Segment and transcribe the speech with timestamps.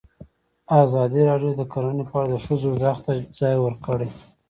[0.83, 4.09] ازادي راډیو د کرهنه په اړه د ښځو غږ ته ځای ورکړی.